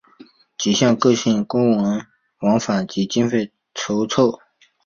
[0.57, 2.05] 几经各项公文书
[2.39, 4.39] 往返及经费筹凑。